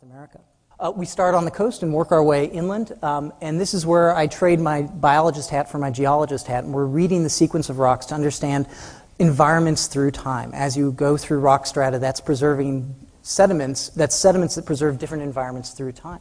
[0.00, 0.40] South America.
[0.78, 3.84] Uh, we start on the coast and work our way inland, um, and this is
[3.84, 7.68] where I trade my biologist hat for my geologist hat, and we're reading the sequence
[7.68, 8.66] of rocks to understand
[9.18, 10.52] environments through time.
[10.54, 15.72] As you go through rock strata, that's preserving sediments, that's sediments that preserve different environments
[15.72, 16.20] through time.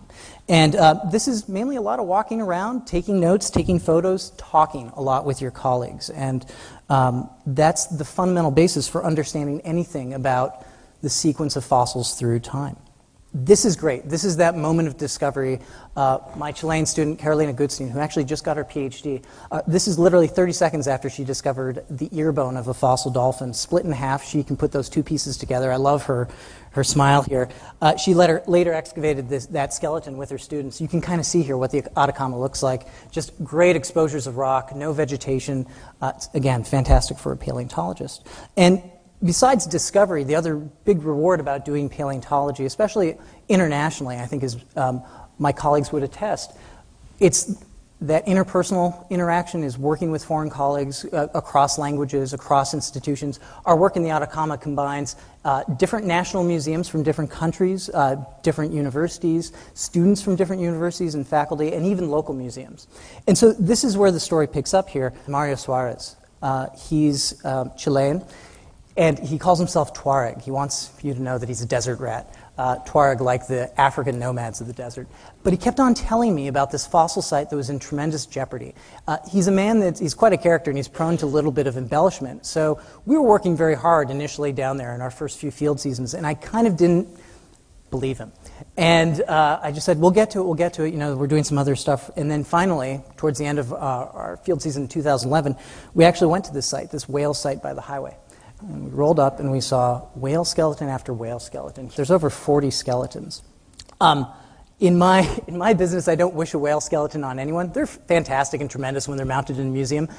[0.50, 4.92] And uh, this is mainly a lot of walking around, taking notes, taking photos, talking
[4.96, 6.10] a lot with your colleagues.
[6.10, 6.46] And
[6.90, 10.66] um, that's the fundamental basis for understanding anything about
[11.02, 12.76] the sequence of fossils through time
[13.32, 14.10] this is great.
[14.10, 15.60] This is that moment of discovery.
[15.96, 20.00] Uh, my Chilean student, Carolina Gutstein, who actually just got her PhD, uh, this is
[20.00, 23.92] literally 30 seconds after she discovered the ear bone of a fossil dolphin, split in
[23.92, 24.26] half.
[24.26, 25.72] She can put those two pieces together.
[25.72, 26.28] I love her,
[26.72, 27.50] her smile here.
[27.80, 30.82] Uh, she later, later excavated this, that skeleton with her students.
[30.82, 32.88] You can kind of see here what the Atacama looks like.
[33.12, 35.68] Just great exposures of rock, no vegetation.
[36.02, 38.26] Uh, again, fantastic for a paleontologist.
[38.58, 38.82] And
[39.24, 45.04] besides discovery, the other big reward about doing paleontology, especially internationally, I think, as um,
[45.38, 46.52] my colleagues would attest,
[47.20, 47.64] it's
[48.02, 53.42] that interpersonal interaction is working with foreign colleagues uh, across languages, across institutions.
[53.66, 58.74] Our work in the Atacama combines uh, different national museums from different countries, uh, different
[58.74, 62.88] universities, students from different universities and faculty, and even local museums.
[63.28, 65.14] And so this is where the story picks up here.
[65.28, 66.16] Mario Suarez.
[66.42, 68.24] Uh, he's um, Chilean.
[68.98, 70.42] And he calls himself Tuareg.
[70.42, 72.36] He wants you to know that he's a desert rat.
[72.58, 75.08] Uh, Tuareg, like the African nomads of the desert.
[75.44, 78.76] But he kept on telling me about this fossil site that was in tremendous jeopardy.
[79.08, 81.52] Uh, he's a man that he's quite a character and he's prone to a little
[81.52, 82.46] bit of embellishment.
[82.46, 86.14] So we were working very hard initially down there in our first few field seasons,
[86.14, 87.08] and I kind of didn't
[87.90, 88.32] believe him.
[88.78, 90.92] And uh, I just said, we'll get to it, we'll get to it.
[90.92, 92.10] You know, we're doing some other stuff.
[92.18, 95.56] And then finally, towards the end of uh, our field season in 2011,
[95.94, 98.16] we actually went to this site, this whale site by the highway.
[98.62, 101.90] And we rolled up and we saw whale skeleton after whale skeleton.
[101.96, 103.42] There's over 40 skeletons.
[104.02, 104.28] Um,
[104.80, 107.72] in my, in my business, I don't wish a whale skeleton on anyone.
[107.72, 110.10] They're fantastic and tremendous when they're mounted in a museum.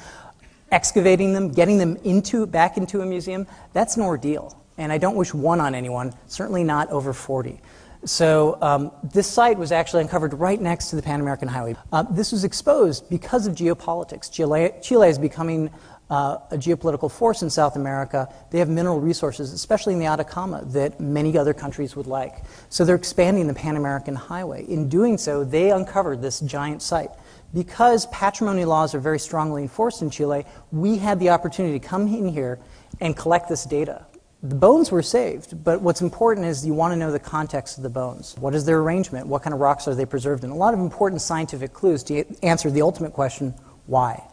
[0.71, 4.57] Excavating them, getting them into, back into a museum, that's an ordeal.
[4.77, 7.59] And I don't wish one on anyone, certainly not over 40.
[8.05, 11.75] So um, this site was actually uncovered right next to the Pan American Highway.
[11.91, 14.31] Uh, this was exposed because of geopolitics.
[14.31, 15.69] Chile, Chile is becoming
[16.11, 20.61] uh, a geopolitical force in South America, they have mineral resources, especially in the Atacama,
[20.65, 22.43] that many other countries would like.
[22.69, 24.65] So they're expanding the Pan American Highway.
[24.67, 27.11] In doing so, they uncovered this giant site.
[27.53, 32.07] Because patrimony laws are very strongly enforced in Chile, we had the opportunity to come
[32.09, 32.59] in here
[32.99, 34.05] and collect this data.
[34.43, 37.83] The bones were saved, but what's important is you want to know the context of
[37.83, 38.35] the bones.
[38.37, 39.27] What is their arrangement?
[39.27, 40.49] What kind of rocks are they preserved in?
[40.49, 43.53] A lot of important scientific clues to answer the ultimate question
[43.85, 44.23] why?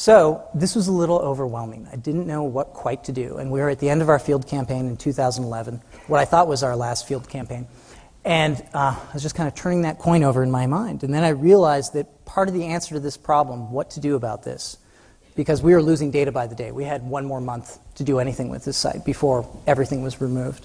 [0.00, 1.86] So this was a little overwhelming.
[1.92, 3.36] I didn't know what quite to do.
[3.36, 6.48] And we were at the end of our field campaign in 2011, what I thought
[6.48, 7.66] was our last field campaign.
[8.24, 11.04] And uh, I was just kind of turning that coin over in my mind.
[11.04, 14.16] And then I realized that part of the answer to this problem, what to do
[14.16, 14.78] about this,
[15.36, 16.72] because we were losing data by the day.
[16.72, 20.64] We had one more month to do anything with this site before everything was removed.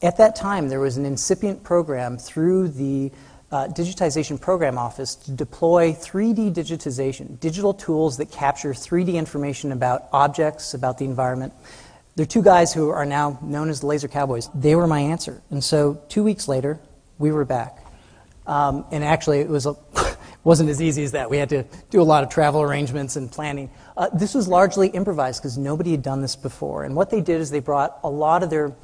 [0.00, 3.10] At that time, there was an incipient program through the
[3.52, 10.08] uh, Digitization Program Office to deploy 3D digitization, digital tools that capture 3D information about
[10.12, 11.52] objects, about the environment.
[12.16, 14.48] There are two guys who are now known as the Laser Cowboys.
[14.54, 15.42] They were my answer.
[15.50, 16.78] And so two weeks later,
[17.18, 17.84] we were back.
[18.46, 19.76] Um, and actually, it was a,
[20.44, 21.28] wasn't as easy as that.
[21.28, 23.70] We had to do a lot of travel arrangements and planning.
[23.96, 26.84] Uh, this was largely improvised because nobody had done this before.
[26.84, 28.74] And what they did is they brought a lot of their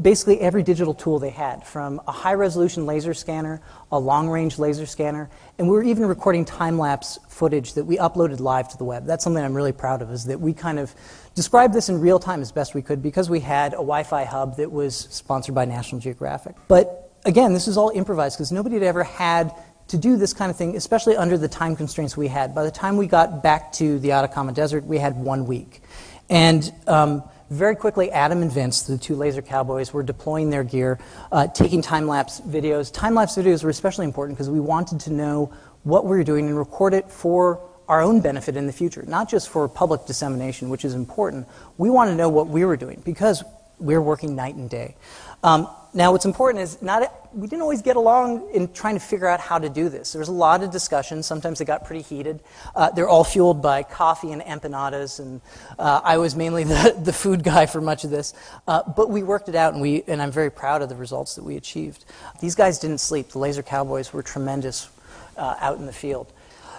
[0.00, 3.60] basically every digital tool they had, from a high resolution laser scanner,
[3.90, 5.28] a long range laser scanner,
[5.58, 9.04] and we were even recording time lapse footage that we uploaded live to the web.
[9.04, 10.94] That's something I'm really proud of, is that we kind of
[11.34, 14.24] described this in real time as best we could because we had a Wi Fi
[14.24, 16.54] hub that was sponsored by National Geographic.
[16.68, 19.52] But again, this is all improvised because nobody had ever had
[19.90, 22.54] to do this kind of thing, especially under the time constraints we had.
[22.54, 25.82] By the time we got back to the Atacama Desert, we had one week.
[26.28, 31.00] And um, very quickly, Adam and Vince, the two laser cowboys, were deploying their gear,
[31.32, 32.92] uh, taking time lapse videos.
[32.92, 35.52] Time lapse videos were especially important because we wanted to know
[35.82, 39.28] what we were doing and record it for our own benefit in the future, not
[39.28, 41.48] just for public dissemination, which is important.
[41.76, 43.42] We want to know what we were doing because
[43.80, 44.94] we're working night and day.
[45.42, 49.26] Um, now, what's important is not we didn't always get along in trying to figure
[49.26, 50.12] out how to do this.
[50.12, 51.22] There was a lot of discussion.
[51.22, 52.40] Sometimes it got pretty heated.
[52.74, 55.40] Uh, they're all fueled by coffee and empanadas, and
[55.78, 58.34] uh, I was mainly the, the food guy for much of this.
[58.66, 61.34] Uh, but we worked it out, and we and I'm very proud of the results
[61.36, 62.04] that we achieved.
[62.40, 63.28] These guys didn't sleep.
[63.28, 64.88] The Laser Cowboys were tremendous
[65.36, 66.32] uh, out in the field.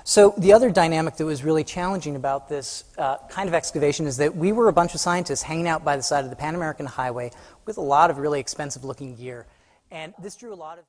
[0.03, 4.17] So, the other dynamic that was really challenging about this uh, kind of excavation is
[4.17, 6.55] that we were a bunch of scientists hanging out by the side of the Pan
[6.55, 7.31] American Highway
[7.65, 9.45] with a lot of really expensive looking gear.
[9.91, 10.79] And this drew a lot of